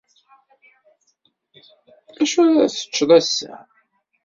[2.21, 3.53] Acu ara teččeḍ ass-a?